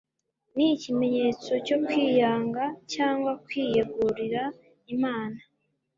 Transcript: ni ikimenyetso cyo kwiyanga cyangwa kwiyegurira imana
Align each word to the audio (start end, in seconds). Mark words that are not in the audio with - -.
ni 0.55 0.65
ikimenyetso 0.75 1.51
cyo 1.65 1.77
kwiyanga 1.85 2.63
cyangwa 2.93 3.31
kwiyegurira 3.45 4.43
imana 4.93 5.39